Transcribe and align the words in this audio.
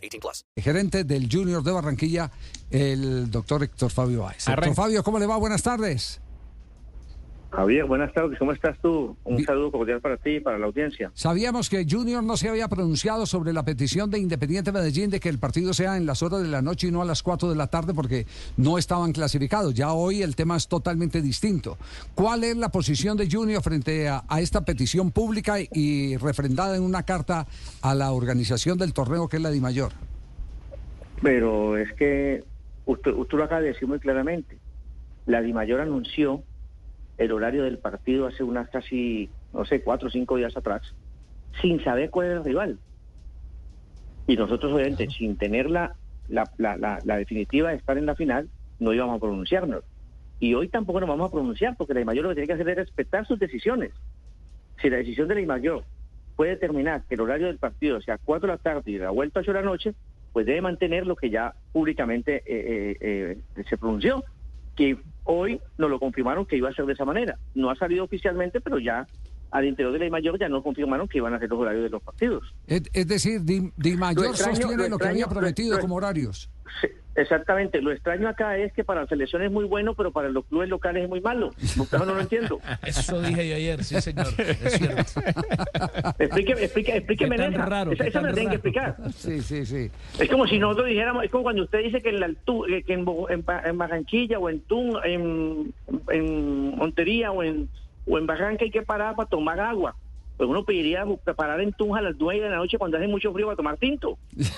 18 0.00 0.20
plus. 0.20 0.44
Gerente 0.56 1.04
del 1.04 1.28
Junior 1.30 1.62
de 1.62 1.72
Barranquilla, 1.72 2.30
el 2.70 3.30
doctor 3.30 3.62
Héctor 3.62 3.90
Fabio 3.90 4.22
Báez. 4.22 4.44
Doctor 4.44 4.74
Fabio, 4.74 5.02
¿cómo 5.02 5.18
le 5.18 5.26
va? 5.26 5.36
Buenas 5.36 5.62
tardes. 5.62 6.20
Javier, 7.50 7.84
buenas 7.84 8.12
tardes, 8.12 8.38
¿cómo 8.38 8.52
estás 8.52 8.78
tú? 8.80 9.16
Un 9.24 9.42
saludo 9.44 9.72
cordial 9.72 10.00
para 10.00 10.16
ti 10.16 10.36
y 10.36 10.40
para 10.40 10.56
la 10.56 10.66
audiencia. 10.66 11.10
Sabíamos 11.14 11.68
que 11.68 11.84
Junior 11.88 12.22
no 12.22 12.36
se 12.36 12.48
había 12.48 12.68
pronunciado 12.68 13.26
sobre 13.26 13.52
la 13.52 13.64
petición 13.64 14.08
de 14.08 14.20
Independiente 14.20 14.70
Medellín 14.70 15.10
de 15.10 15.18
que 15.18 15.28
el 15.28 15.38
partido 15.38 15.74
sea 15.74 15.96
en 15.96 16.06
las 16.06 16.22
horas 16.22 16.42
de 16.42 16.48
la 16.48 16.62
noche 16.62 16.86
y 16.86 16.90
no 16.92 17.02
a 17.02 17.04
las 17.04 17.24
4 17.24 17.50
de 17.50 17.56
la 17.56 17.66
tarde 17.66 17.92
porque 17.92 18.26
no 18.56 18.78
estaban 18.78 19.12
clasificados. 19.12 19.74
Ya 19.74 19.92
hoy 19.92 20.22
el 20.22 20.36
tema 20.36 20.56
es 20.56 20.68
totalmente 20.68 21.20
distinto. 21.22 21.76
¿Cuál 22.14 22.44
es 22.44 22.56
la 22.56 22.68
posición 22.68 23.16
de 23.16 23.28
Junior 23.28 23.62
frente 23.62 24.08
a, 24.08 24.22
a 24.28 24.40
esta 24.40 24.64
petición 24.64 25.10
pública 25.10 25.56
y 25.60 26.16
refrendada 26.18 26.76
en 26.76 26.82
una 26.82 27.02
carta 27.02 27.46
a 27.82 27.94
la 27.96 28.12
organización 28.12 28.78
del 28.78 28.92
torneo 28.92 29.28
que 29.28 29.38
es 29.38 29.42
la 29.42 29.50
DIMAYOR? 29.50 29.92
Pero 31.22 31.76
es 31.76 31.92
que 31.94 32.44
usted, 32.86 33.12
usted 33.12 33.38
lo 33.38 33.44
acaba 33.44 33.60
de 33.60 33.68
decir 33.68 33.88
muy 33.88 33.98
claramente. 33.98 34.58
La 35.26 35.42
Dimayor 35.42 35.80
anunció 35.80 36.42
el 37.20 37.32
horario 37.32 37.62
del 37.64 37.78
partido 37.78 38.26
hace 38.26 38.42
unas 38.42 38.68
casi, 38.70 39.30
no 39.52 39.64
sé, 39.66 39.82
cuatro 39.82 40.08
o 40.08 40.10
cinco 40.10 40.36
días 40.36 40.56
atrás, 40.56 40.80
sin 41.60 41.82
saber 41.84 42.10
cuál 42.10 42.26
era 42.28 42.36
el 42.38 42.44
rival. 42.44 42.78
Y 44.26 44.36
nosotros, 44.36 44.72
obviamente, 44.72 45.08
sin 45.10 45.36
tener 45.36 45.68
la, 45.70 45.94
la, 46.28 46.50
la, 46.56 46.76
la- 46.76 47.00
la 47.04 47.16
definitiva 47.16 47.70
de 47.70 47.76
estar 47.76 47.98
en 47.98 48.06
la 48.06 48.14
final, 48.14 48.48
no 48.78 48.92
íbamos 48.94 49.16
a 49.16 49.20
pronunciarnos. 49.20 49.84
Y 50.38 50.54
hoy 50.54 50.68
tampoco 50.68 51.00
nos 51.00 51.08
vamos 51.08 51.28
a 51.28 51.32
pronunciar, 51.32 51.76
porque 51.76 51.92
la 51.92 52.00
Dimayor 52.00 52.22
lo 52.24 52.28
que 52.30 52.36
tiene 52.36 52.46
que 52.46 52.54
hacer 52.54 52.68
es 52.70 52.76
respetar 52.76 53.26
sus 53.26 53.38
decisiones. 53.38 53.92
Si 54.80 54.88
la 54.88 54.96
decisión 54.96 55.28
de 55.28 55.34
la 55.34 55.40
Dimayor 55.40 55.84
puede 56.36 56.52
determinar 56.52 57.02
que 57.06 57.16
el 57.16 57.20
horario 57.20 57.48
del 57.48 57.58
partido 57.58 58.00
sea 58.00 58.16
4 58.24 58.46
de 58.46 58.54
la 58.54 58.58
tarde 58.58 58.90
y 58.90 58.98
la 58.98 59.10
vuelta 59.10 59.40
a 59.40 59.42
8 59.42 59.52
de 59.52 59.58
la 59.60 59.64
noche, 59.66 59.94
pues 60.32 60.46
debe 60.46 60.62
mantener 60.62 61.06
lo 61.06 61.16
que 61.16 61.28
ya 61.28 61.54
públicamente 61.72 62.36
eh, 62.46 62.96
eh, 63.00 63.38
eh, 63.56 63.64
se 63.68 63.76
pronunció, 63.76 64.24
que 64.80 64.96
hoy 65.24 65.60
nos 65.76 65.90
lo 65.90 66.00
confirmaron 66.00 66.46
que 66.46 66.56
iba 66.56 66.70
a 66.70 66.72
ser 66.72 66.86
de 66.86 66.94
esa 66.94 67.04
manera. 67.04 67.36
No 67.54 67.68
ha 67.70 67.76
salido 67.76 68.02
oficialmente, 68.02 68.62
pero 68.62 68.78
ya 68.78 69.06
al 69.50 69.66
interior 69.66 69.92
de 69.92 69.98
la 69.98 70.08
mayor 70.10 70.38
ya 70.38 70.48
nos 70.48 70.62
confirmaron 70.62 71.06
que 71.06 71.18
iban 71.18 71.34
a 71.34 71.38
ser 71.38 71.50
los 71.50 71.58
horarios 71.58 71.82
de 71.84 71.90
los 71.90 72.02
partidos. 72.02 72.54
Es, 72.66 72.82
es 72.94 73.06
decir, 73.06 73.42
Di- 73.42 73.60
Lo 73.60 74.30
extraño- 74.30 74.32
sostiene 74.56 74.84
lo 74.84 74.88
lo 74.88 74.98
que 74.98 75.08
había 75.08 75.26
prometido 75.26 75.74
lo- 75.76 75.82
como 75.82 75.96
horarios. 75.96 76.48
Sí, 76.80 76.86
exactamente. 77.16 77.80
Lo 77.82 77.92
extraño 77.92 78.28
acá 78.28 78.56
es 78.56 78.72
que 78.72 78.84
para 78.84 79.02
la 79.02 79.06
selección 79.06 79.42
es 79.42 79.50
muy 79.50 79.64
bueno, 79.64 79.94
pero 79.94 80.10
para 80.12 80.28
los 80.28 80.44
clubes 80.46 80.68
locales 80.68 81.04
es 81.04 81.08
muy 81.08 81.20
malo. 81.20 81.50
No 81.92 82.04
lo 82.04 82.20
entiendo. 82.20 82.60
Eso 82.84 83.20
dije 83.20 83.48
yo 83.48 83.56
ayer, 83.56 83.84
sí 83.84 84.00
señor, 84.00 84.26
es 84.38 84.72
cierto. 84.78 85.20
Explíqueme, 86.18 86.62
explíqueme, 86.64 86.98
explíqueme 86.98 87.36
Qué 87.36 87.42
tan 87.42 87.54
esa. 87.54 87.66
raro, 87.66 87.92
esa, 87.92 88.04
qué 88.04 88.10
esa 88.10 88.20
me 88.20 88.32
tienen 88.32 88.50
que 88.50 88.56
explicar. 88.56 88.96
Sí, 89.16 89.40
sí, 89.42 89.66
sí. 89.66 89.90
Es 90.18 90.28
como 90.28 90.46
si 90.46 90.58
nosotros 90.58 90.86
dijéramos, 90.88 91.24
es 91.24 91.30
como 91.30 91.44
cuando 91.44 91.62
usted 91.62 91.82
dice 91.82 92.00
que 92.00 92.10
en 92.10 92.20
la 92.20 92.26
eh, 92.28 92.82
que 92.86 92.92
en, 92.92 93.04
Bo- 93.04 93.28
en, 93.30 93.44
Ba- 93.44 93.62
en 93.64 93.78
Barranquilla 93.78 94.38
o 94.38 94.48
en 94.48 94.60
Tun, 94.60 94.96
en, 95.04 95.74
en 96.10 96.76
Montería 96.76 97.32
o 97.32 97.42
en, 97.42 97.68
o 98.06 98.18
en 98.18 98.26
Barranca 98.26 98.64
hay 98.64 98.70
que 98.70 98.82
parar 98.82 99.14
para 99.16 99.28
tomar 99.28 99.60
agua. 99.60 99.94
Pues 100.36 100.48
uno 100.48 100.64
pediría 100.64 101.04
parar 101.36 101.60
en 101.60 101.72
Tunja 101.74 101.98
a 101.98 102.02
las 102.02 102.14
9 102.18 102.42
de 102.42 102.50
la 102.50 102.56
noche 102.56 102.78
cuando 102.78 102.96
hace 102.96 103.06
mucho 103.08 103.32
frío 103.32 103.46
para 103.46 103.56
tomar 103.56 103.76
tinto. 103.76 104.16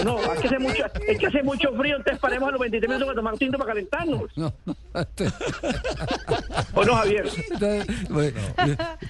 o 0.00 0.04
no, 0.04 0.18
es 0.34 0.40
que, 0.40 0.46
hace 0.48 0.58
mucho, 0.58 0.84
es 1.08 1.18
que 1.18 1.26
hace 1.26 1.42
mucho 1.42 1.72
frío, 1.76 1.96
entonces 1.96 2.18
paremos 2.20 2.48
a 2.48 2.52
los 2.52 2.60
23 2.60 2.88
minutos 2.88 3.06
para 3.06 3.16
tomar 3.16 3.38
tinto 3.38 3.58
para 3.58 3.68
calentarnos. 3.68 4.22
No, 4.36 4.52
no, 4.66 4.76
este- 5.00 5.32
¿O 6.74 6.84
no, 6.84 6.94
Javier? 6.96 7.28
Bueno, 8.10 8.40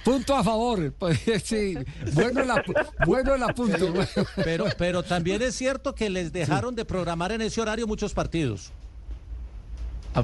punto 0.03 0.35
a 0.35 0.43
favor. 0.43 0.93
Pues, 0.97 1.19
sí, 1.43 1.75
bueno 2.13 2.41
el, 2.41 2.51
bueno 3.05 3.35
el 3.35 3.43
apunte. 3.43 3.77
Pero, 4.43 4.65
pero 4.77 5.03
también 5.03 5.41
es 5.41 5.55
cierto 5.55 5.93
que 5.95 6.09
les 6.09 6.31
dejaron 6.31 6.75
de 6.75 6.85
programar 6.85 7.31
en 7.31 7.41
ese 7.41 7.61
horario 7.61 7.87
muchos 7.87 8.13
partidos. 8.13 8.71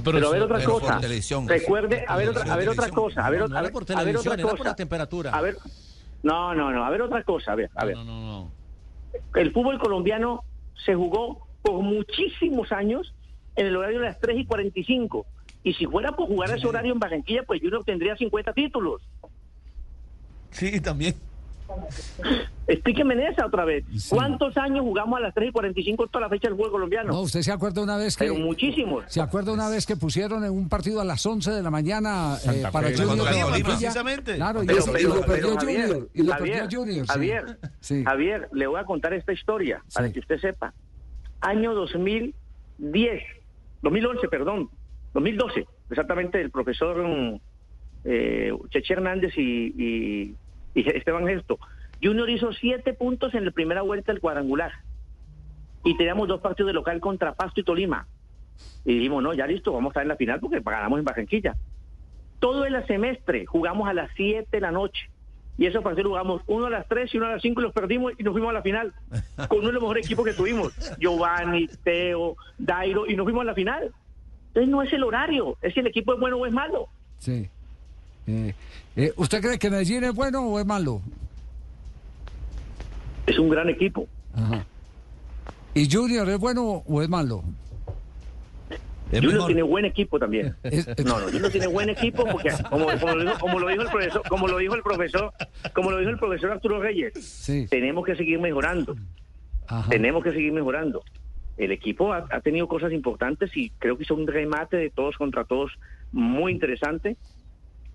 Pero 0.03 0.27
a 0.29 0.31
ver 0.31 0.41
otra 0.43 0.57
pero 0.57 0.71
por 0.73 0.81
cosa. 0.83 0.99
televisión. 0.99 1.47
Recuerde, 1.47 2.05
a 2.07 2.15
ver 2.15 2.29
otra, 2.29 2.53
a 2.53 2.55
ver 2.55 2.69
otra 2.69 2.89
cosa, 2.89 3.25
a 3.25 3.29
ver, 3.29 3.39
No, 3.39 3.45
otra- 3.45 3.53
no 3.53 3.57
a 3.57 3.59
era 3.59 3.67
ver, 3.67 3.73
por 3.73 3.83
a 3.83 3.85
ver 3.85 3.97
televisión, 3.97 4.19
otra 4.21 4.33
era 4.41 4.43
por 4.49 4.57
cosa. 4.57 4.69
la 4.69 4.75
temperatura. 4.75 5.31
A 5.31 5.41
ver, 5.41 5.57
no, 6.23 6.55
no, 6.55 6.71
no, 6.71 6.85
a 6.85 6.89
ver 6.89 7.01
otra 7.01 7.23
cosa, 7.23 7.51
a 7.51 7.55
ver, 7.55 7.69
a 7.75 7.85
ver. 7.85 7.97
No, 7.97 8.03
no, 8.05 8.21
no. 8.21 8.51
El 9.35 9.51
fútbol 9.51 9.79
colombiano 9.79 10.43
se 10.85 10.95
jugó 10.95 11.47
por 11.61 11.81
muchísimos 11.81 12.71
años 12.71 13.13
en 13.55 13.67
el 13.67 13.75
horario 13.75 13.99
de 13.99 14.05
las 14.05 14.19
3 14.19 14.39
y 14.39 14.45
45. 14.45 15.25
Y 15.63 15.73
si 15.73 15.85
fuera 15.85 16.15
por 16.15 16.27
jugar 16.27 16.55
ese 16.55 16.67
horario 16.67 16.93
en 16.93 16.99
Barranquilla, 16.99 17.43
pues 17.43 17.61
Junior 17.61 17.83
tendría 17.83 18.15
50 18.15 18.53
títulos. 18.53 19.01
Sí, 20.49 20.81
también. 20.81 21.15
Explíqueme 22.67 23.15
en 23.15 23.21
esa 23.21 23.45
otra 23.47 23.65
vez. 23.65 23.83
Sí. 23.97 24.15
¿Cuántos 24.15 24.55
años 24.57 24.81
jugamos 24.81 25.17
a 25.17 25.21
las 25.21 25.33
3 25.33 25.49
y 25.49 25.51
45 25.51 26.07
toda 26.07 26.21
la 26.21 26.29
fecha 26.29 26.47
del 26.47 26.55
fútbol 26.57 26.71
colombiano? 26.71 27.11
No, 27.11 27.21
usted 27.21 27.41
se 27.41 27.51
acuerda 27.51 27.81
una 27.81 27.97
vez 27.97 28.15
que. 28.15 28.25
Pero 28.25 28.35
muchísimos. 28.35 29.03
¿Se 29.07 29.19
acuerda 29.21 29.51
una 29.51 29.67
vez 29.69 29.85
que 29.85 29.95
pusieron 29.97 30.45
en 30.45 30.51
un 30.51 30.69
partido 30.69 31.01
a 31.01 31.05
las 31.05 31.25
11 31.25 31.51
de 31.51 31.61
la 31.63 31.69
mañana 31.69 32.37
eh, 32.45 32.63
para 32.71 32.87
Fe. 32.89 32.97
Junior 32.97 33.17
de 33.29 33.43
Barranquilla? 33.43 33.63
precisamente. 33.65 34.35
Claro, 34.35 34.63
y, 34.63 34.67
Pero, 34.67 34.79
eso- 34.79 34.97
y 34.97 35.03
lo 35.03 35.21
perdió 35.21 35.27
pero, 35.27 35.55
Javier, 35.59 35.87
Junior. 35.87 36.09
Y 36.13 36.23
lo 36.23 36.33
Javier, 36.33 36.59
perdió 36.59 36.79
Junior. 36.79 37.05
sí. 37.05 37.11
Javier, 37.11 37.57
Sí. 37.81 38.03
Javier, 38.03 38.49
le 38.53 38.67
voy 38.67 38.79
a 38.79 38.85
contar 38.85 39.13
esta 39.13 39.33
historia 39.33 39.83
para 39.93 40.11
que 40.11 40.19
usted 40.19 40.39
sepa. 40.39 40.73
Año 41.41 41.73
2010, 41.73 43.21
2011, 43.81 44.27
perdón, 44.29 44.69
2012, 45.13 45.65
exactamente, 45.89 46.39
el 46.39 46.51
profesor 46.51 47.39
eh, 48.03 48.51
Cheche 48.69 48.93
Hernández 48.93 49.33
y, 49.37 49.73
y- 49.77 50.35
y 50.73 50.87
Esteban 50.89 51.27
Gesto. 51.27 51.59
Junior 52.01 52.29
hizo 52.29 52.51
siete 52.53 52.93
puntos 52.93 53.33
en 53.33 53.45
la 53.45 53.51
primera 53.51 53.81
vuelta 53.81 54.11
del 54.11 54.21
cuadrangular. 54.21 54.71
Y 55.83 55.97
teníamos 55.97 56.27
dos 56.27 56.41
partidos 56.41 56.67
de 56.67 56.73
local 56.73 56.99
contra 56.99 57.33
Pasto 57.33 57.61
y 57.61 57.63
Tolima. 57.63 58.07
Y 58.85 58.95
dijimos, 58.95 59.23
no, 59.23 59.33
ya 59.33 59.47
listo, 59.47 59.73
vamos 59.73 59.89
a 59.89 59.91
estar 59.91 60.03
en 60.03 60.09
la 60.09 60.15
final 60.15 60.39
porque 60.39 60.59
ganamos 60.59 60.99
en 60.99 61.05
Barranquilla. 61.05 61.55
Todo 62.39 62.65
el 62.65 62.85
semestre 62.87 63.45
jugamos 63.45 63.87
a 63.87 63.93
las 63.93 64.09
7 64.15 64.47
de 64.51 64.61
la 64.61 64.71
noche. 64.71 65.09
Y 65.57 65.65
esos 65.65 65.83
partidos 65.83 66.09
jugamos 66.09 66.41
uno 66.47 66.67
a 66.67 66.69
las 66.69 66.87
3 66.87 67.13
y 67.13 67.17
uno 67.17 67.27
a 67.27 67.31
las 67.31 67.41
5 67.41 67.59
y 67.59 67.63
los 67.63 67.73
perdimos 67.73 68.13
y 68.17 68.23
nos 68.23 68.33
fuimos 68.33 68.49
a 68.49 68.53
la 68.53 68.61
final. 68.61 68.93
Con 69.47 69.59
uno 69.59 69.67
de 69.67 69.73
los 69.73 69.81
mejores 69.81 70.05
equipos 70.05 70.25
que 70.25 70.33
tuvimos. 70.33 70.73
Giovanni, 70.99 71.67
Teo, 71.83 72.35
Dairo, 72.57 73.05
y 73.07 73.15
nos 73.15 73.25
fuimos 73.25 73.41
a 73.41 73.45
la 73.45 73.53
final. 73.53 73.91
Entonces 74.47 74.69
no 74.69 74.81
es 74.81 74.91
el 74.91 75.03
horario, 75.03 75.57
es 75.61 75.73
si 75.73 75.79
el 75.79 75.87
equipo 75.87 76.13
es 76.13 76.19
bueno 76.19 76.37
o 76.37 76.45
es 76.45 76.51
malo. 76.51 76.87
Sí. 77.19 77.49
Eh, 78.31 78.53
eh, 78.95 79.13
¿Usted 79.17 79.41
cree 79.41 79.59
que 79.59 79.69
Medellín 79.69 80.03
es 80.05 80.13
bueno 80.13 80.41
o 80.47 80.59
es 80.59 80.65
malo? 80.65 81.01
Es 83.27 83.37
un 83.37 83.49
gran 83.49 83.69
equipo. 83.69 84.07
Ajá. 84.33 84.65
¿Y 85.73 85.89
Junior 85.91 86.27
es 86.29 86.37
bueno 86.39 86.83
o 86.85 87.01
es 87.01 87.09
malo? 87.09 87.43
Junior 89.11 89.45
tiene 89.47 89.61
buen 89.63 89.83
equipo 89.83 90.17
también. 90.17 90.55
No, 91.05 91.19
no, 91.19 91.25
Junior 91.25 91.51
tiene 91.51 91.67
buen 91.67 91.89
equipo 91.89 92.23
porque 92.25 92.49
como, 92.69 92.85
como 92.99 93.15
lo 93.15 93.23
dijo, 93.23 93.39
como 93.39 93.59
lo 93.59 93.67
dijo 93.67 93.81
el 93.81 93.89
profesor, 93.89 94.21
como 94.29 94.47
lo 94.47 94.57
dijo 94.57 94.75
el 94.75 94.81
profesor, 94.83 95.33
como 95.73 95.91
lo 95.91 95.97
dijo 95.97 96.09
el 96.11 96.17
profesor 96.19 96.51
Arturo 96.51 96.81
Reyes, 96.81 97.13
Sí. 97.21 97.67
tenemos 97.69 98.05
que 98.05 98.15
seguir 98.15 98.39
mejorando. 98.39 98.95
Ajá. 99.67 99.89
tenemos 99.89 100.23
que 100.23 100.31
seguir 100.31 100.51
mejorando. 100.51 101.01
El 101.57 101.71
equipo 101.71 102.11
ha, 102.13 102.25
ha 102.29 102.41
tenido 102.41 102.67
cosas 102.67 102.91
importantes 102.91 103.55
y 103.55 103.69
creo 103.79 103.95
que 103.97 104.03
hizo 104.03 104.15
un 104.15 104.27
remate 104.27 104.75
de 104.77 104.89
todos 104.89 105.15
contra 105.17 105.43
todos 105.45 105.71
muy 106.11 106.51
interesante. 106.51 107.15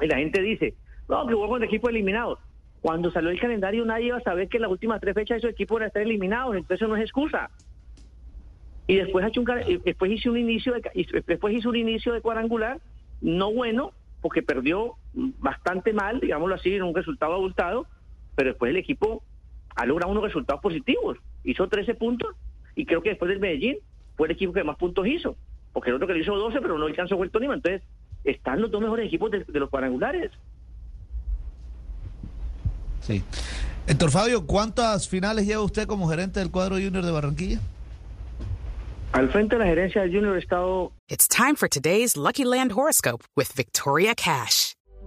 Y 0.00 0.06
la 0.06 0.19
gente 0.19 0.43
dice, 0.43 0.75
no, 1.08 1.26
que 1.26 1.34
jugó 1.34 1.48
con 1.48 1.62
equipos 1.62 1.90
eliminados. 1.90 2.38
Cuando 2.81 3.10
salió 3.10 3.31
el 3.31 3.40
calendario 3.40 3.84
nadie 3.84 4.06
iba 4.06 4.19
a 4.19 4.22
saber 4.22 4.48
que 4.48 4.58
las 4.58 4.70
últimas 4.70 5.00
tres 5.00 5.14
fechas 5.14 5.38
esos 5.38 5.50
equipos 5.50 5.76
iban 5.76 5.84
a 5.84 5.87
estar 5.88 6.02
eliminados, 6.02 6.54
entonces 6.54 6.76
eso 6.76 6.88
no 6.88 6.96
es 6.96 7.02
excusa. 7.02 7.50
Y 8.87 8.96
después, 8.96 9.25
ha 9.25 9.28
hecho 9.28 9.40
un, 9.40 9.50
y 9.66 9.78
después 9.78 10.12
hizo 10.12 10.31
un 10.31 10.38
inicio 10.38 10.72
de, 10.72 11.22
después 11.26 11.54
hizo 11.54 11.70
un 11.70 11.76
inicio 11.76 12.12
de 12.12 12.20
cuadrangular 12.20 12.78
no 13.20 13.52
bueno, 13.52 13.93
porque 14.20 14.43
perdió 14.43 14.94
bastante 15.14 15.93
mal, 15.93 16.20
digámoslo 16.20 16.54
así, 16.54 16.75
en 16.75 16.82
un 16.82 16.94
resultado 16.94 17.34
abultado, 17.34 17.87
pero 18.34 18.50
después 18.50 18.70
el 18.70 18.76
equipo 18.76 19.22
ha 19.75 19.87
logrado 19.87 20.12
unos 20.12 20.25
resultados 20.25 20.60
positivos. 20.60 21.19
Hizo 21.44 21.69
13 21.69 21.94
puntos 21.94 22.34
y 22.75 22.87
creo 22.87 23.02
que 23.02 23.10
después 23.10 23.28
del 23.28 23.40
Medellín 23.40 23.78
fue 24.16 24.28
el 24.28 24.32
equipo 24.32 24.52
que 24.52 24.64
más 24.64 24.76
puntos 24.76 25.06
hizo. 25.06 25.37
Porque 25.72 25.90
el 25.90 25.96
otro 25.96 26.06
que 26.06 26.14
le 26.14 26.20
hizo 26.20 26.34
12, 26.34 26.60
pero 26.60 26.78
no 26.78 26.87
alcanzó 26.87 27.16
fue 27.16 27.26
el 27.26 27.32
Tolima. 27.32 27.54
Entonces, 27.54 27.82
están 28.26 28.61
los 28.61 28.70
dos 28.70 28.81
mejores 28.81 29.06
equipos 29.06 29.31
de, 29.31 29.44
de 29.44 29.61
los 29.61 29.70
cuadrangulares. 29.70 30.31
Sí. 33.00 33.23
Héctor 33.87 34.11
Fabio, 34.11 34.46
¿cuántas 34.46 35.08
finales 35.08 35.46
lleva 35.46 35.62
usted 35.62 35.87
como 35.87 36.08
gerente 36.08 36.40
del 36.40 36.50
cuadro 36.50 36.76
junior 36.76 37.05
de 37.05 37.11
Barranquilla? 37.12 37.61
Al 39.12 39.31
frente 39.31 39.56
de 39.56 39.61
la 39.61 39.67
gerencia 39.67 40.02
del 40.02 40.12
Junior 40.12 40.37
he 40.37 40.40
estado 40.40 40.93
It's 41.08 41.26
time 41.26 41.55
for 41.56 41.69
today's 41.69 42.17
Lucky 42.17 42.44
Land 42.44 42.73
horoscope 42.73 43.25
with 43.37 43.50
Victoria 43.55 44.14
Cash. 44.14 44.75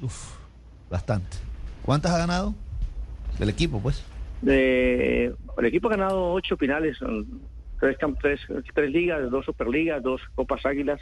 Uf, 0.00 0.34
bastante. 0.90 1.36
¿Cuántas 1.82 2.12
ha 2.12 2.18
ganado? 2.18 2.54
Del 3.38 3.48
equipo, 3.48 3.80
pues. 3.80 4.02
De- 4.40 5.32
el 5.58 5.64
equipo 5.66 5.88
ha 5.88 5.92
ganado 5.92 6.32
8 6.32 6.56
finales, 6.56 6.96
tres, 7.80 7.96
tres, 8.20 8.40
tres 8.74 8.90
ligas, 8.90 9.30
dos 9.30 9.44
superligas, 9.44 10.02
dos 10.02 10.20
copas 10.34 10.64
águilas 10.66 11.00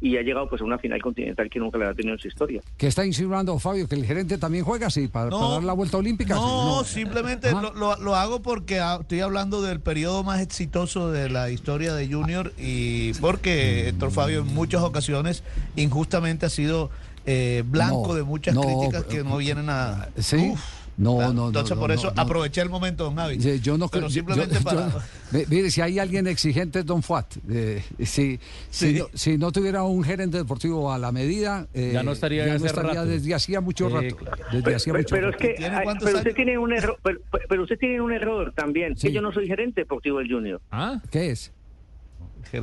y 0.00 0.16
ha 0.18 0.22
llegado 0.22 0.48
pues 0.50 0.60
a 0.60 0.64
una 0.64 0.76
final 0.78 1.00
continental 1.00 1.48
que 1.48 1.58
nunca 1.58 1.78
le 1.78 1.86
ha 1.86 1.94
tenido 1.94 2.14
en 2.14 2.20
su 2.20 2.28
historia. 2.28 2.60
¿Qué 2.76 2.88
está 2.88 3.06
insinuando 3.06 3.58
Fabio? 3.58 3.88
¿Que 3.88 3.94
el 3.94 4.04
gerente 4.04 4.36
también 4.36 4.64
juega 4.64 4.88
así 4.88 5.08
para, 5.08 5.30
para 5.30 5.48
dar 5.48 5.64
la 5.64 5.72
vuelta 5.72 5.96
olímpica? 5.96 6.34
No, 6.34 6.84
simplemente 6.84 7.52
lo, 7.52 7.72
lo- 7.72 7.96
lo 7.96 8.14
hago 8.14 8.42
porque 8.42 8.82
estoy 9.00 9.20
hablando 9.20 9.62
del 9.62 9.80
periodo 9.80 10.22
más 10.24 10.40
exitoso 10.40 11.10
de 11.10 11.30
la 11.30 11.48
historia 11.50 11.94
de 11.94 12.12
Junior 12.12 12.52
y 12.58 13.14
porque 13.14 13.88
Héctor 13.88 14.10
Fabio 14.10 14.40
en 14.40 14.52
muchas 14.52 14.82
ocasiones 14.82 15.42
injustamente 15.76 16.44
ha 16.46 16.50
sido 16.50 16.90
eh, 17.26 17.62
blanco 17.66 18.08
No, 18.08 18.14
de 18.14 18.22
muchas 18.22 18.54
no, 18.54 18.62
críticas 18.62 19.04
que 19.04 19.22
no 19.24 19.36
vienen 19.38 19.68
a... 19.70 20.08
¿Sí? 20.18 20.50
Uf, 20.52 20.60
No, 20.96 21.16
claro. 21.16 21.32
no, 21.32 21.40
no, 21.42 21.46
Entonces 21.48 21.74
no, 21.74 21.80
por 21.80 21.90
eso 21.90 22.12
no. 22.14 22.20
aproveché 22.22 22.60
el 22.60 22.68
momento, 22.68 23.04
don 23.04 23.16
Javi. 23.16 23.38
Yo, 23.38 23.54
yo 23.56 23.76
no 23.78 23.88
Pero 23.88 24.08
simplemente 24.10 24.56
yo- 24.56 24.62
para... 24.62 24.88
yo- 25.32 25.38
mire, 25.48 25.70
si 25.70 25.80
hay 25.80 25.98
alguien 25.98 26.26
exigente 26.28 26.80
es 26.80 26.86
Don 26.86 27.02
Fuat. 27.02 27.36
Eh, 27.50 27.82
si, 28.00 28.04
si, 28.04 28.38
Sí. 28.70 28.98
no, 28.98 29.06
si 29.14 29.38
no 29.38 29.50
tuviera 29.52 29.82
un 29.82 30.04
gerente 30.04 30.36
deportivo 30.36 30.92
a 30.92 30.98
la 30.98 31.10
medida, 31.12 31.66
eh, 31.74 31.90
Ya 31.94 32.02
no 32.04 32.12
estaría 32.12 32.46
ya 32.46 32.54
estaría 32.56 32.92
rato. 32.94 33.06
desde 33.06 33.34
hacía 33.34 33.60
mucho 33.60 33.88
rato. 33.88 34.16
claro. 34.16 34.36
Desde 34.52 34.62
Pero, 34.62 34.76
hacía 34.76 34.92
pero- 34.92 35.02
mucho 35.02 35.14
pero 35.16 35.30
es 35.30 35.36
que 35.36 35.48
¿Tiene 35.54 35.76
ay, 35.76 35.86
pero 36.00 36.18
usted 36.18 36.34
tiene 36.34 36.58
un 36.58 36.72
error, 36.72 36.98
pero, 37.02 37.62
usted 37.62 37.78
tiene 37.78 38.00
un 38.00 38.12
error 38.12 38.52
también, 38.54 38.96
Sí. 38.96 39.08
que 39.08 39.12
yo 39.14 39.20
no 39.22 39.32
soy 39.32 39.46
gerente 39.48 39.80
deportivo 39.80 40.18
del 40.18 40.30
Junior. 40.30 40.60
¿Ah? 40.70 41.00
¿Qué 41.10 41.30
es? 41.30 41.50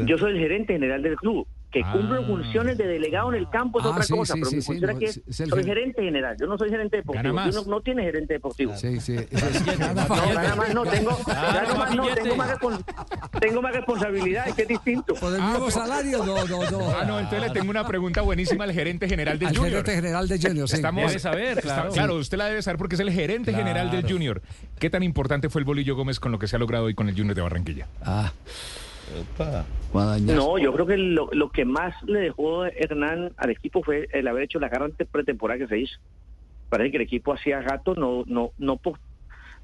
Yo 0.05 0.17
soy 0.17 0.31
el 0.33 0.37
gerente 0.39 0.71
general 0.73 1.01
del 1.01 1.17
club. 1.17 1.45
Que 1.71 1.81
Ah. 1.85 1.94
cumplo 1.94 2.25
funciones 2.27 2.77
de 2.77 2.85
delegado 2.85 3.29
en 3.31 3.35
el 3.39 3.50
campo 3.50 3.79
es 3.79 3.85
Ah, 3.85 3.89
otra 3.91 4.03
sí, 4.03 4.13
cosa, 4.13 4.33
sí, 4.33 4.39
pero 4.41 4.50
sí, 4.50 4.56
mi 4.57 4.62
sí, 4.62 4.65
función 4.68 4.91
no, 4.91 4.95
aquí 4.97 5.06
es- 5.06 5.18
es, 5.18 5.23
es 5.27 5.39
el 5.39 5.50
soy 5.50 5.59
gen- 5.63 5.68
gerente 5.73 6.03
general. 6.03 6.35
Yo 6.38 6.45
no 6.47 6.57
soy 6.57 6.69
gerente 6.69 6.97
deportivo. 6.97 7.33
Yo 7.45 7.51
no, 7.63 7.63
no 7.63 7.81
tiene 7.81 8.03
gerente 8.03 8.33
deportivo. 8.33 8.75
Sí, 8.75 9.00
sí. 9.00 9.15
No, 9.15 9.77
nada 9.79 10.56
más 10.56 10.73
no, 10.73 10.83
tengo, 10.83 11.18
nada 11.27 11.75
más 11.75 11.95
no, 11.95 12.07
tengo, 12.13 12.35
más 12.35 12.51
respons- 12.59 12.83
tengo 13.39 13.62
más 13.62 13.73
responsabilidad, 13.73 14.50
es 14.50 14.56
que 14.56 14.62
es 14.63 14.68
distinto. 14.68 15.13
Por 15.15 15.33
el 15.33 15.41
mismo 15.41 15.71
salario, 15.71 16.25
no, 16.25 16.45
no, 16.45 16.69
no. 16.71 16.89
Ah, 16.91 17.06
no, 17.06 17.19
entonces 17.19 17.47
le 17.47 17.53
tengo 17.53 17.69
una 17.69 17.88
pregunta 17.88 18.21
buenísima 18.21 18.65
al 18.65 18.74
gerente 18.74 19.07
general 19.07 19.39
del 19.39 19.47
Al 19.47 19.56
Junior. 19.56 19.71
gerente 19.71 19.95
general 19.95 20.27
de 20.27 20.39
Junior, 20.41 20.67
sí. 20.67 20.75
Estamos, 20.75 21.07
Debe 21.07 21.19
saber, 21.19 21.57
está- 21.59 21.62
claro. 21.62 21.91
claro, 21.91 22.15
usted 22.15 22.38
la 22.38 22.45
debe 22.47 22.62
saber 22.62 22.77
porque 22.77 22.95
es 22.95 23.01
el 23.01 23.12
gerente 23.12 23.53
general 23.53 23.89
del 23.91 24.01
Claro. 24.01 24.13
Junior. 24.15 24.41
¿Qué 24.77 24.89
tan 24.89 25.03
importante 25.03 25.50
fue 25.50 25.62
el 25.62 25.65
Bolillo 25.65 25.95
Gómez 25.95 26.19
con 26.19 26.33
lo 26.33 26.39
que 26.39 26.47
se 26.47 26.57
ha 26.57 26.59
logrado 26.59 26.85
hoy 26.85 26.95
con 26.95 27.07
el 27.07 27.15
Junior 27.15 27.33
de 27.35 27.41
Barranquilla? 27.41 27.88
Ah, 28.03 28.33
Opa. 29.19 29.65
No, 30.35 30.57
yo 30.57 30.71
creo 30.73 30.85
que 30.85 30.97
lo, 30.97 31.29
lo 31.33 31.49
que 31.51 31.65
más 31.65 31.93
le 32.03 32.19
dejó 32.21 32.65
Hernán 32.65 33.31
al 33.37 33.49
equipo 33.49 33.83
fue 33.83 34.07
el 34.13 34.27
haber 34.27 34.43
hecho 34.43 34.59
la 34.59 34.69
gran 34.69 34.91
pretemporada 34.91 35.59
que 35.59 35.67
se 35.67 35.79
hizo. 35.79 35.99
Parece 36.69 36.91
que 36.91 36.97
el 36.97 37.03
equipo 37.03 37.33
hacía 37.33 37.61
gato, 37.61 37.93
no, 37.95 38.23
no, 38.25 38.51
no, 38.57 38.77
por- 38.77 38.99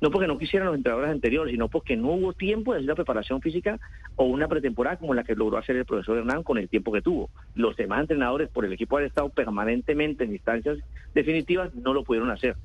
no 0.02 0.12
porque 0.12 0.28
no 0.28 0.38
quisieran 0.38 0.68
los 0.68 0.76
entrenadores 0.76 1.12
anteriores, 1.12 1.52
sino 1.54 1.70
porque 1.70 1.96
no 1.96 2.10
hubo 2.10 2.34
tiempo 2.34 2.74
de 2.74 2.80
hacer 2.80 2.90
la 2.90 2.96
preparación 2.96 3.42
física 3.42 3.80
o 4.18 4.26
una 4.26 4.48
pretemporada 4.50 4.98
como 4.98 5.14
la 5.14 5.24
que 5.24 5.34
logró 5.36 5.58
hacer 5.58 5.78
el 5.78 5.86
profesor 5.86 6.18
Hernán 6.18 6.44
con 6.44 6.58
el 6.58 6.68
tiempo 6.68 6.92
que 6.92 7.02
tuvo. 7.02 7.30
Los 7.56 7.78
demás 7.78 8.02
entrenadores, 8.02 8.50
por 8.50 8.66
el 8.66 8.74
equipo 8.74 8.98
haber 8.98 9.08
estado 9.08 9.30
permanentemente 9.30 10.26
en 10.26 10.34
instancias 10.34 10.78
definitivas, 11.16 11.74
no 11.74 11.94
lo 11.94 12.04
pudieron 12.04 12.30
hacer. 12.30 12.56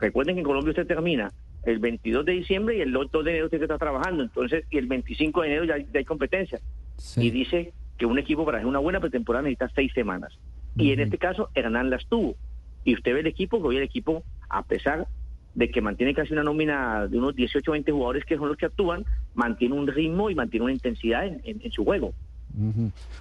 Recuerden 0.00 0.34
que 0.34 0.40
en 0.40 0.46
Colombia 0.46 0.70
usted 0.70 0.86
termina 0.86 1.30
el 1.70 1.78
22 1.78 2.24
de 2.24 2.32
diciembre 2.32 2.76
y 2.76 2.80
el 2.80 2.92
2 2.92 3.10
de 3.24 3.30
enero 3.30 3.44
usted 3.46 3.62
está 3.62 3.78
trabajando, 3.78 4.22
entonces, 4.22 4.64
y 4.70 4.78
el 4.78 4.86
25 4.86 5.42
de 5.42 5.46
enero 5.48 5.64
ya, 5.64 5.74
hay- 5.74 5.86
ya 5.92 5.98
hay 5.98 6.04
competencia. 6.04 6.58
Sí. 6.96 7.26
Y 7.26 7.30
dice 7.30 7.72
que 7.96 8.06
un 8.06 8.18
equipo 8.18 8.44
para 8.44 8.58
hacer 8.58 8.66
una 8.66 8.78
buena 8.78 9.00
pretemporada 9.00 9.42
necesita 9.42 9.70
seis 9.74 9.92
semanas. 9.92 10.38
Y 10.76 10.92
en 10.92 11.00
este 11.00 11.18
caso, 11.18 11.50
Hernán 11.54 11.90
las 11.90 12.06
tuvo. 12.06 12.36
Y 12.84 12.94
usted 12.94 13.12
ve 13.14 13.20
el 13.20 13.26
equipo, 13.26 13.60
que 13.60 13.68
hoy 13.68 13.76
el 13.76 13.82
equipo, 13.82 14.22
a 14.48 14.62
pesar 14.62 15.06
de 15.54 15.70
que 15.70 15.80
mantiene 15.80 16.14
casi 16.14 16.32
una 16.32 16.44
nómina 16.44 17.06
de 17.08 17.18
unos 17.18 17.34
18 17.34 17.70
o 17.70 17.72
20 17.72 17.90
jugadores 17.90 18.24
que 18.24 18.36
son 18.36 18.48
los 18.48 18.56
que 18.56 18.66
actúan, 18.66 19.04
mantiene 19.34 19.74
un 19.74 19.88
ritmo 19.88 20.30
y 20.30 20.34
mantiene 20.34 20.64
una 20.64 20.72
intensidad 20.72 21.26
en, 21.26 21.40
en- 21.44 21.60
en 21.62 21.72
su 21.72 21.84
juego. 21.84 22.14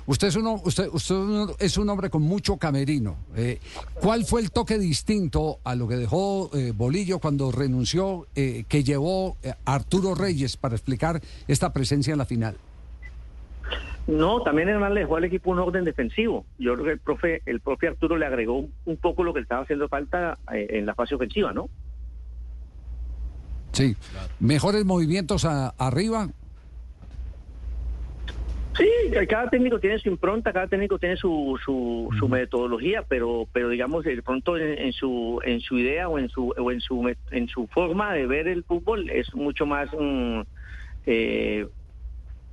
Usted 0.05 0.27
es 0.29 0.35
un, 0.35 0.45
hom- 0.45 0.61
usted, 0.65 0.87
usted 0.91 1.15
es 1.59 1.77
un 1.77 1.89
hombre 1.89 2.09
con 2.09 2.21
mucho 2.21 2.57
camerino. 2.57 3.15
Eh, 3.35 3.59
¿Cuál 4.01 4.25
fue 4.25 4.41
el 4.41 4.51
toque 4.51 4.77
distinto 4.79 5.59
a 5.63 5.75
lo 5.75 5.87
que 5.87 5.95
dejó 5.95 6.49
eh, 6.55 6.73
Bolillo 6.75 7.19
cuando 7.19 7.51
renunció, 7.51 8.27
eh, 8.35 8.63
que 8.67 8.83
llevó 8.83 9.37
a 9.65 9.73
Arturo 9.75 10.15
Reyes 10.15 10.57
para 10.57 10.75
explicar 10.75 11.21
esta 11.47 11.71
presencia 11.73 12.11
en 12.13 12.17
la 12.17 12.25
final? 12.25 12.57
No, 14.07 14.41
también 14.41 14.69
Hernán 14.69 14.93
le 14.93 15.01
dejó 15.01 15.17
al 15.17 15.25
equipo 15.25 15.51
un 15.51 15.59
orden 15.59 15.83
defensivo. 15.83 16.45
Yo 16.57 16.73
creo 16.75 16.85
que 16.85 16.91
el 16.93 16.99
profe, 16.99 17.41
el 17.45 17.59
propio 17.59 17.89
Arturo 17.89 18.17
le 18.17 18.25
agregó 18.25 18.65
un, 18.85 18.97
poco 18.97 19.21
lo 19.23 19.33
que 19.33 19.39
le 19.39 19.43
estaba 19.43 19.63
haciendo 19.63 19.89
falta 19.89 20.37
en 20.49 20.85
la 20.85 20.95
fase 20.95 21.15
ofensiva, 21.15 21.51
¿no? 21.51 21.69
Sí. 23.73 23.95
Mejores 24.39 24.85
movimientos 24.85 25.43
a- 25.45 25.69
arriba. 25.77 26.29
Sí, 28.77 28.87
cada 29.27 29.49
técnico 29.49 29.79
tiene 29.79 29.97
su 29.97 30.09
impronta, 30.09 30.53
cada 30.53 30.67
técnico 30.67 30.99
tiene 30.99 31.15
su, 31.17 31.59
su, 31.63 32.09
su 32.19 32.27
metodología, 32.29 33.01
pero 33.07 33.47
pero 33.51 33.69
digamos 33.69 34.03
de 34.03 34.21
pronto 34.21 34.55
en, 34.57 34.77
en 34.77 34.93
su 34.93 35.39
en 35.43 35.59
su 35.61 35.77
idea 35.77 36.07
o 36.09 36.19
en 36.19 36.29
su 36.29 36.53
o 36.57 36.71
en 36.71 36.79
su 36.81 37.15
en 37.31 37.47
su 37.47 37.67
forma 37.67 38.13
de 38.13 38.27
ver 38.27 38.47
el 38.47 38.63
fútbol 38.63 39.09
es 39.09 39.33
mucho 39.33 39.65
más 39.65 39.89
mm, 39.97 40.41
eh, 41.07 41.67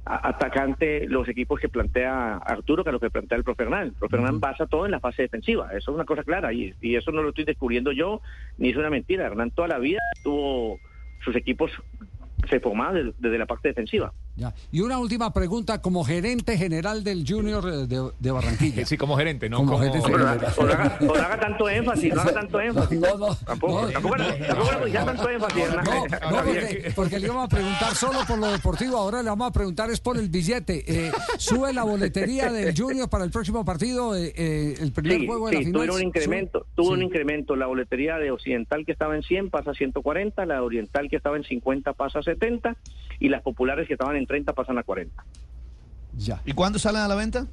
atacante 0.06 1.06
los 1.08 1.28
equipos 1.28 1.58
que 1.60 1.68
plantea 1.68 2.36
Arturo 2.36 2.84
que 2.84 2.92
lo 2.92 3.00
que 3.00 3.10
plantea 3.10 3.38
el 3.38 3.44
profe 3.44 3.62
Hernán. 3.64 3.88
El 3.88 3.92
profe 3.94 4.16
Hernán 4.16 4.40
basa 4.40 4.66
todo 4.66 4.84
en 4.84 4.90
la 4.92 5.00
fase 5.00 5.22
defensiva, 5.22 5.68
eso 5.72 5.90
es 5.90 5.94
una 5.94 6.04
cosa 6.04 6.22
clara 6.24 6.52
y, 6.52 6.74
y 6.80 6.96
eso 6.96 7.10
no 7.10 7.22
lo 7.22 7.30
estoy 7.30 7.44
descubriendo 7.44 7.90
yo 7.92 8.20
ni 8.58 8.70
es 8.70 8.76
una 8.76 8.90
mentira. 8.90 9.26
Hernán 9.26 9.50
toda 9.50 9.68
la 9.68 9.78
vida 9.78 10.00
tuvo 10.22 10.78
sus 11.24 11.34
equipos 11.36 11.70
se 12.48 12.60
formaban 12.60 12.94
desde- 12.94 13.14
desde 13.18 13.38
la 13.38 13.46
parte 13.46 13.68
defensiva. 13.68 14.12
Ya. 14.36 14.52
Y 14.72 14.80
una 14.80 14.98
última 14.98 15.32
pregunta, 15.32 15.80
como 15.80 16.04
gerente 16.04 16.58
general 16.58 17.04
del 17.04 17.24
Junior 17.26 17.68
eh, 17.68 17.86
de, 17.86 18.10
de 18.18 18.30
Barranquilla. 18.30 18.84
Sí, 18.84 18.96
como 18.96 19.16
gerente, 19.16 19.48
¿no? 19.48 19.58
Como 19.58 19.72
Como, 19.72 19.84
gerente 19.84 20.08
Pero 20.10 20.18
no, 20.18 20.28
haga, 20.28 20.98
no 21.00 21.14
haga 21.14 21.40
tanto 21.40 21.68
énfasis, 21.68 22.14
no 22.14 22.20
haga 22.20 22.32
tanto 22.32 22.60
énfasis. 22.60 23.00
No, 23.00 23.16
no, 23.16 23.34
tampoco, 23.36 23.82
no, 23.82 23.88
tampoco, 23.90 24.16
no, 24.16 24.24
tampoco 24.26 24.86
le 24.86 24.92
tanto 24.92 25.28
énfasis. 25.30 25.64
No, 25.68 25.82
no, 25.82 26.44
porque, 26.44 26.92
porque 26.94 27.18
le 27.20 27.26
íbamos 27.26 27.44
a 27.44 27.48
preguntar 27.48 27.94
solo 27.94 28.18
por 28.26 28.38
lo 28.38 28.48
deportivo, 28.48 28.96
ahora 28.96 29.22
le 29.22 29.28
vamos 29.28 29.48
a 29.48 29.52
preguntar 29.52 29.90
es 29.90 30.00
por 30.00 30.16
el 30.16 30.28
billete. 30.28 30.84
Eh, 30.86 31.12
¿Sube 31.38 31.72
la 31.72 31.84
boletería 31.84 32.50
del 32.50 32.76
Junior 32.76 33.08
para 33.08 33.24
el 33.24 33.30
próximo 33.30 33.64
partido, 33.64 34.16
eh, 34.16 34.32
eh, 34.36 34.74
el 34.80 34.92
primer 34.92 35.20
Sí, 35.20 35.26
juego 35.26 35.46
de 35.46 35.52
la 35.52 35.58
sí, 35.60 35.64
final? 35.66 35.78
tuvieron 35.78 35.96
un 35.96 36.02
incremento, 36.02 36.66
tuvo 36.74 36.90
un 36.90 37.02
incremento. 37.02 37.56
La 37.56 37.66
boletería 37.66 38.16
de 38.18 38.30
Occidental 38.32 38.84
que 38.84 38.92
estaba 38.92 39.14
en 39.14 39.22
100 39.22 39.50
pasa 39.50 39.70
a 39.70 39.74
140, 39.74 40.44
la 40.46 40.54
de 40.54 40.60
Oriental 40.60 41.08
que 41.08 41.16
estaba 41.16 41.36
en 41.36 41.44
50 41.44 41.92
pasa 41.92 42.18
a 42.18 42.22
70 42.22 42.76
y 43.24 43.30
las 43.30 43.40
populares 43.40 43.88
que 43.88 43.94
estaban 43.94 44.16
en 44.16 44.26
30 44.26 44.52
pasan 44.52 44.76
a 44.76 44.82
40. 44.82 45.24
Ya. 46.18 46.42
¿Y 46.44 46.52
cuándo 46.52 46.78
salen 46.78 47.00
a 47.00 47.08
la 47.08 47.14
venta? 47.14 47.46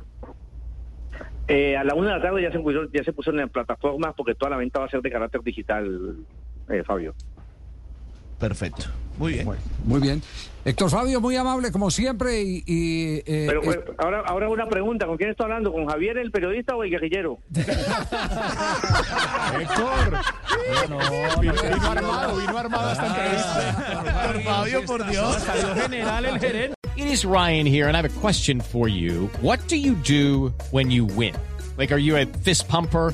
Eh, 1.48 1.78
a 1.78 1.86
la 1.86 1.96
una 1.96 2.10
de 2.10 2.16
la 2.18 2.22
tarde 2.22 2.42
ya 2.42 2.52
se, 2.52 2.60
puso, 2.60 2.92
ya 2.92 3.06
se 3.06 3.14
puso 3.14 3.30
en 3.32 3.38
la 3.38 3.48
plataforma 3.48 4.14
porque 4.14 4.36
toda 4.36 4.50
la 4.50 4.58
venta 4.58 4.80
va 4.80 4.88
a 4.88 4.90
ser 4.90 5.02
de 5.02 5.10
carácter 5.10 5.42
digital, 5.44 6.18
eh, 6.68 6.84
Fabio. 6.86 7.16
Perfecto. 8.38 8.88
Muy 9.22 9.34
bien. 9.34 9.46
Bueno, 9.46 9.62
muy 9.86 10.00
bien. 10.02 10.22
Héctor 10.66 10.90
Fabio, 10.90 11.22
muy 11.22 11.36
amable 11.36 11.72
como 11.72 11.90
siempre 11.92 12.42
y... 12.42 12.64
y, 12.66 13.16
eh, 13.26 13.46
Pero 13.48 13.62
es- 13.64 13.76
eh, 13.78 13.84
ahora, 14.00 14.24
ahora 14.26 14.50
una 14.50 14.68
pregunta, 14.68 15.06
¿con 15.06 15.18
quién 15.18 15.30
está 15.30 15.44
hablando? 15.44 15.72
¿Con 15.72 15.86
Javier 15.88 16.18
el 16.18 16.32
periodista 16.32 16.76
o 16.76 16.84
el 16.84 16.90
guerrillero? 16.92 17.38
Héctor. 19.60 20.20
vino, 21.42 21.54
vino 21.64 21.92
armado, 21.92 22.36
vino 22.38 22.58
armado 22.58 22.92
entrevista. 22.92 24.02
Héctor 24.04 24.42
Fabio, 24.44 24.86
por 24.86 25.10
Dios. 25.10 25.36
Salió 25.44 25.76
general 25.76 26.26
el 26.26 26.40
gerente. 26.40 26.76
It 26.96 27.06
is 27.06 27.24
Ryan 27.26 27.66
here, 27.66 27.88
and 27.88 27.96
I 27.96 28.02
have 28.02 28.06
a 28.06 28.20
question 28.20 28.60
for 28.62 28.88
you. 28.88 29.30
What 29.42 29.60
do 29.68 29.76
you 29.78 29.96
do 30.04 30.52
when 30.72 30.92
you 30.92 31.06
win? 31.06 31.34
Like, 31.78 31.92
are 31.92 32.00
you 32.00 32.18
a 32.18 32.26
fist 32.44 32.68
pumper? 32.68 33.14